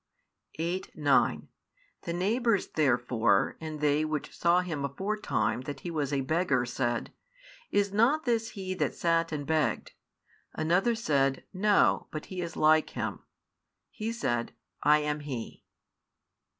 [0.57, 1.47] 8, 9
[2.05, 7.13] The neighbours therefore, and they which saw him aforetime that he was a beggar, said,
[7.69, 9.91] Is not this he that sat and begged?
[10.55, 13.19] Another said, No, but he is like him.
[13.91, 15.65] He said, I am he.